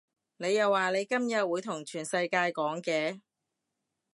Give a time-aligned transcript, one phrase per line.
[0.37, 3.21] 你又話你今日會同全世界講嘅